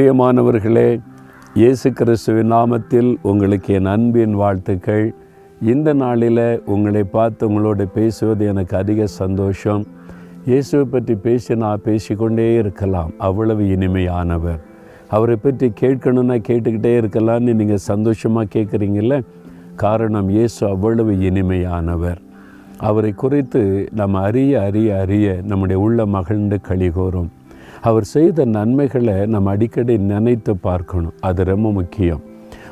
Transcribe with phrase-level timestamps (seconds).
[0.00, 1.00] பிரியமானவர்களே
[1.54, 5.12] இயேசு கிறிஸ்துவின் நாமத்தில் உங்களுக்கு என் அன்பின் வாழ்த்துக்கள்.
[5.62, 9.82] இந்த நாளில் உங்களை பார்த்து உங்களோட பேசுவது எனக்கு அதிக சந்தோஷம்.
[10.46, 14.60] இயேசுவை பற்றி பேசி நான் பேசிக்கொண்டே இருக்கலாம் அவ்வளவு இனிமையானவர்.
[15.08, 19.20] அவரை பற்றி கேட்கணுன்னா கேட்டுக்கிட்டே இருக்கலாம்னு நீங்கள் சந்தோஷமாக கேட்குறீங்கள
[19.74, 22.22] காரணம் இயேசு அவ்வளவு இனிமையானவர்.
[22.76, 27.30] அவரை குறித்து நம்ம அறிய அறிய அறிய நம்முடைய உள்ள மகிழ்ந்து கழிகோறும்
[27.82, 31.12] அவர் செய்த நன்மைகளை நம்ம அடிக்கடி நினைத்து பார்க்கணும்.
[31.20, 32.20] அது ரொம்ப முக்கியம்.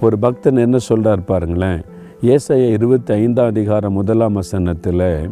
[0.00, 1.82] ஒரு பக்தன் என்ன சொல்கிறார் பாருங்களேன்.
[2.22, 5.30] ஏசைய இருபத்தி ஐந்தாம் அதிகாரம் முதலாம் வசனத்தில்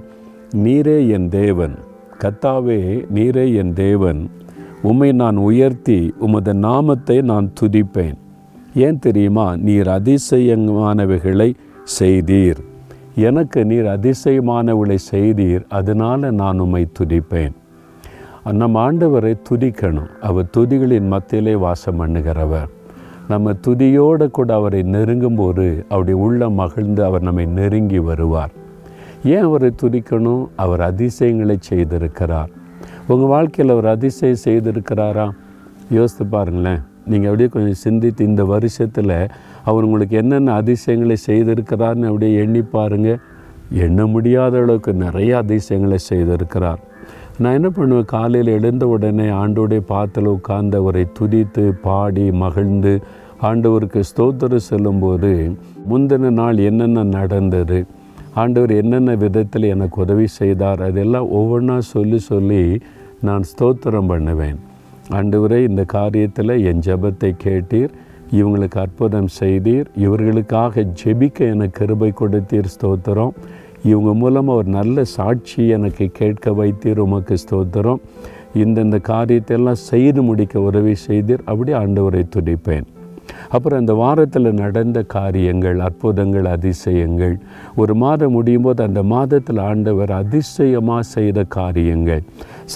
[0.56, 1.75] நீரே என் தேவன்
[2.19, 4.30] கத்தாவே நீரே என் தேவன்
[4.83, 8.14] உம்மை நான் உயர்த்தி உமது நாமத்தை நான் துதிப்பேன்.
[8.75, 9.56] ஏன் தெரியுமா?
[9.56, 11.55] நீர் அதிசயமானவைகளை
[11.98, 12.61] செய்தீர்.
[13.14, 15.64] எனக்கு நீர் அதிசயமானவளை செய்தீர்.
[15.69, 17.52] அதனால் நான் உம்மை துதிப்பேன்.
[18.44, 20.08] நம்ம ஆண்டவரை துதிக்கணும்.
[20.20, 22.69] அவர் துதிகளின் மத்தியிலே வாசம் பண்ணுகிறவர்.
[23.28, 28.50] நம்ம துதியோடு கூட அவரை நெருங்கும்போது அவருடைய உள்ள மகிழ்ந்து அவர் நம்மை நெருங்கி வருவார்.
[29.24, 30.48] ஏன் அவரை துதிக்கணும்?
[30.56, 32.48] அவர் அதிசயங்களை செய்திருக்கிறார்.
[33.06, 35.30] உங்கள் வாழ்க்கையில் அவர் அதிசயம் செய்திருக்கிறாரா?
[35.91, 36.80] யோசித்து பாருங்களேன்.
[37.06, 39.28] நீங்கள் அப்படியே கொஞ்சம் சிந்தித்து இந்த வருஷத்தில்
[39.64, 43.18] அவர் உங்களுக்கு என்னென்ன அதிசயங்களை செய்திருக்கிறார்னு அப்படியே எண்ணி பாருங்கள்
[43.70, 46.88] எண்ண முடியாத அளவுக்கு நிறைய அதிசயங்களை செய்திருக்கிறார்.
[47.42, 48.08] நான் என்ன பண்ணுவேன்?
[48.12, 52.92] காலையில் எழுந்த உடனே ஆண்டோடைய பாத்தில் உட்கார்ந்து அவரை துதித்து பாடி மகிழ்ந்து
[53.48, 55.30] ஆண்டவருக்கு ஸ்தோத்திரம் செல்லும்போது
[55.91, 57.78] முந்தின நாள் என்னென்ன நடந்தது?
[58.34, 60.83] ஆண்டவர் என்னென்ன விதத்தில் எனக்கு உதவி செய்தார்?
[60.88, 62.62] அதெல்லாம் ஒவ்வொன்றா சொல்லி சொல்லி
[63.20, 64.58] நான் ஸ்தோத்திரம் பண்ணுவேன்.
[65.18, 67.94] ஆண்டவரே இந்த காரியத்தில் என் ஜெபத்தை கேட்டீர்
[68.38, 73.34] இவங்களுக்கு அற்புதம் செய்தீர் இவர்களுக்காக ஜெபிக்க எனக்கு கிருபை கொடுத்தீர் ஸ்தோத்திரம்.
[73.84, 78.00] இவங்க மூலமாக ஒரு நல்ல சாட்சி எனக்கு கேட்க வைத்தீர் உமக்கு ஸ்தோத்திரம்.
[78.55, 81.45] இந்தந்த காரியத்தை எல்லாம் செய்து முடிக்க உதவி செய்தீர்.
[81.45, 82.86] அப்படி ஆண்டவரை துடிப்பேன்
[83.48, 87.35] அப்புறம் அந்த வாரத்தில் நடந்த காரியங்கள் அற்புதங்கள் அதிசயங்கள்
[87.83, 92.23] ஒரு மாதம் முடியும் போது அந்த மாதத்தில் ஆண்டவர் அதிசயமாக செய்த காரியங்கள்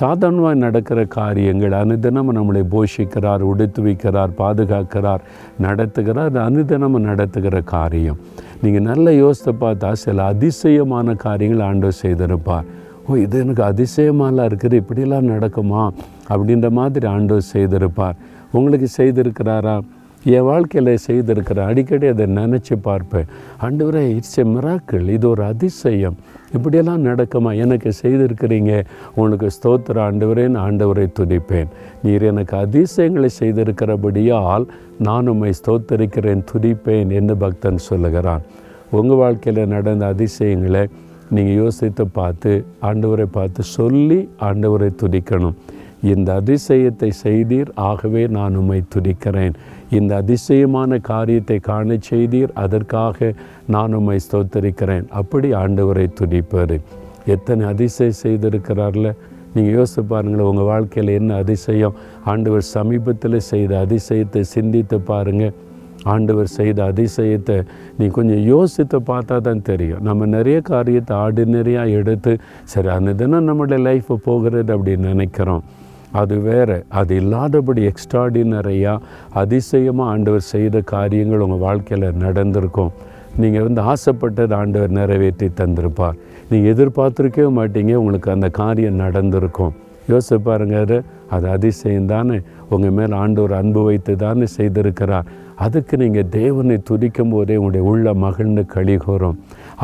[0.00, 5.22] சாதாரணமாக நடக்கிற காரியங்கள் அனுதினம் நம்மளை போஷிக்கிறார் உடுத்து வைக்கிறார் பாதுகாக்கிறார்
[5.66, 8.18] நடத்துகிறார் அனுதினம் நடத்துகிற காரியம்.
[8.62, 12.66] நீங்கள் நல்ல யோசித்து பார்த்தா சில அதிசயமான காரியங்கள் ஆண்டவர் செய்திருப்பார்.
[13.08, 15.82] ஓ இது எனக்கு அதிசயமாலாம் இருக்குது இப்படிலாம் நடக்குமா?
[16.32, 18.16] அப்படின்ற மாதிரி ஆண்டவர் செய்திருப்பார்.
[18.58, 19.76] உங்களுக்கு செய்திருக்கிறாரா?
[20.24, 23.26] என் வாழ்க்கையில் செய்திருக்கிறேன் அடிக்கடி அதை நினச்சி பார்ப்பேன்.
[23.62, 26.16] ஆண்டவரே இட்ஸ் எ மிராக்கள் இது ஒரு அதிசயம்.
[26.52, 27.56] இப்படியெல்லாம் நடக்குமா?
[27.56, 28.84] எனக்கு செய்திருக்கிறீங்க.
[29.14, 31.66] உனக்கு ஸ்தோத்திர ஆண்டவரேன் ஆண்டவரை துதிப்பேன்.
[32.02, 34.66] நீர் எனக்கு அதிசயங்களை செய்திருக்கிறபடியால்
[34.98, 38.42] நான் உம்மை ஸ்தோத்தரிக்கிறேன் துதிப்பேன் என்று பக்தன் சொல்லுகிறான்.
[38.90, 40.86] உங்கள் வாழ்க்கையில் நடந்த அதிசயங்களை
[41.30, 45.54] நீங்கள் யோசித்து பார்த்து ஆண்டவரை பார்த்து சொல்லி ஆண்டவரை துதிக்கணும்.
[46.12, 49.54] இந்த அதிசயத்தை செய்தீர் ஆகவே நான் உம்மை துதிக்கிறேன்.
[49.98, 53.32] இந்த அதிசயமான காரியத்தை காண செய்தீர் அதற்காக
[53.74, 55.06] நான் உம்மை ஸ்தோத்தரிக்கிறேன்.
[55.20, 56.76] அப்படி ஆண்டவரை துதிப்பார்
[57.34, 59.10] எத்தனை அதிசயம் செய்திருக்கிறார்ல?
[59.54, 61.94] நீங்கள் யோசித்து பாருங்களேன் உங்கள் வாழ்க்கையில் என்ன அதிசயம்?
[62.32, 65.54] ஆண்டவர் சமீபத்தில் செய்த அதிசயத்தை சிந்தித்து பாருங்கள்
[66.12, 67.56] ஆண்டவர் செய்த அதிசயத்தை
[67.98, 70.02] நீ கொஞ்சம் யோசித்து பார்த்தா தான் தெரியும்.
[70.08, 72.32] நம்ம நிறைய காரியத்தை ஆர்டினரியாக எடுத்து
[72.72, 75.64] சரி அந்த தினம் நம்மளுடைய லைஃப் போகிறது அப்படின்னு நினைக்கிறோம்.
[76.20, 76.78] அது வேறு.
[76.98, 79.04] அது இல்லாதபடி எக்ஸ்ட்ராடினரியாக
[79.42, 82.92] அதிசயமாக ஆண்டவர் செய்த காரியங்கள் உங்கள் வாழ்க்கையில் நடந்திருக்கும்.
[83.42, 86.18] நீங்கள் வந்து ஆசைப்பட்டது ஆண்டவர் நிறைவேற்றி தந்திருப்பார்.
[86.50, 89.74] நீங்கள் எதிர்பார்த்துருக்கவே மாட்டீங்க உங்களுக்கு அந்த காரியம் நடந்திருக்கும்.
[90.10, 90.78] யோசிச்சு பாருங்க
[91.34, 92.36] அது அதிசயம் தானே.
[92.74, 95.28] உங்கள் மேல் ஆண்டவர் அன்பு வைத்து தானே செய்திருக்கிறார்.
[95.64, 99.36] அதுக்கு நீங்கள் தேவனை துதிக்கும் போதே உங்களுடைய உள்ள மகிழ்ந்து கழிகூறும்.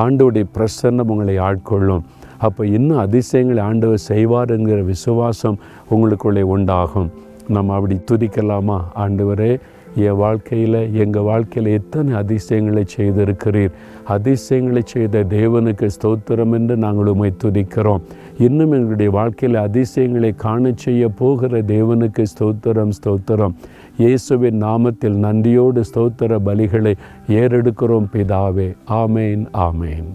[0.04, 2.04] ஆண்டோடைய பிரசன்னம் உங்களை ஆட்கொள்ளும்.
[2.40, 5.58] அப்போ இன்னும் அதிசயங்களை ஆண்டவர் செய்வார் என்கிற விசுவாசம்
[5.94, 7.10] உங்களுக்குள்ளே உண்டாகும்.
[7.48, 8.78] நம்ம அப்படி துதிக்கலாமா?
[8.94, 9.52] ஆண்டவரே
[9.94, 13.72] என் வாழ்க்கையில் எங்கள் வாழ்க்கையில் எத்தனை அதிசயங்களை செய்திருக்கிறீர்?
[14.04, 18.04] அதிசயங்களை செய்த தேவனுக்கு ஸ்தோத்திரம் என்று நாங்கள் உண்மை துதிக்கிறோம்.
[18.38, 23.56] இன்னும் எங்களுடைய வாழ்க்கையில் அதிசயங்களை காண செய்ய போகிற தேவனுக்கு ஸ்தோத்திரம் ஸ்தோத்திரம்.
[23.96, 26.96] இயேசுவின் நாமத்தில் நன்றியோடு ஸ்தோத்திர பலிகளை
[27.28, 28.70] ஏறெடுக்கிறோம் பிதாவே.
[29.02, 30.10] ஆமேன் ஆமேன்.